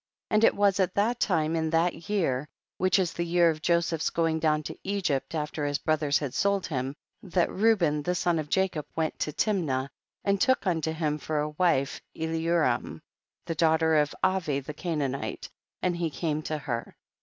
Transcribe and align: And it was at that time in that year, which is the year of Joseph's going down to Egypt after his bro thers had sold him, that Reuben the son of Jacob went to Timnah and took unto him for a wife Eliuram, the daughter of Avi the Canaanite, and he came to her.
And 0.31 0.43
it 0.43 0.55
was 0.55 0.79
at 0.79 0.95
that 0.95 1.19
time 1.19 1.55
in 1.55 1.69
that 1.69 2.09
year, 2.09 2.49
which 2.79 2.97
is 2.97 3.13
the 3.13 3.23
year 3.23 3.51
of 3.51 3.61
Joseph's 3.61 4.09
going 4.09 4.39
down 4.39 4.63
to 4.63 4.77
Egypt 4.83 5.35
after 5.35 5.63
his 5.63 5.77
bro 5.77 5.95
thers 5.95 6.17
had 6.17 6.33
sold 6.33 6.65
him, 6.65 6.95
that 7.21 7.51
Reuben 7.51 8.01
the 8.01 8.15
son 8.15 8.39
of 8.39 8.49
Jacob 8.49 8.87
went 8.95 9.19
to 9.19 9.31
Timnah 9.31 9.89
and 10.23 10.41
took 10.41 10.65
unto 10.65 10.91
him 10.91 11.19
for 11.19 11.37
a 11.37 11.49
wife 11.49 12.01
Eliuram, 12.15 13.01
the 13.45 13.53
daughter 13.53 13.97
of 13.97 14.15
Avi 14.23 14.59
the 14.59 14.73
Canaanite, 14.73 15.49
and 15.83 15.95
he 15.95 16.09
came 16.09 16.41
to 16.41 16.57
her. 16.57 16.97